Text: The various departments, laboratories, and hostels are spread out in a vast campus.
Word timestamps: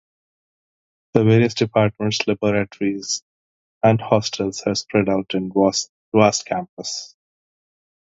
The 1.13 1.23
various 1.23 1.53
departments, 1.53 2.25
laboratories, 2.25 3.21
and 3.83 4.01
hostels 4.01 4.61
are 4.63 4.73
spread 4.73 5.07
out 5.09 5.35
in 5.35 5.51
a 5.55 5.71
vast 6.17 6.45
campus. 6.47 7.15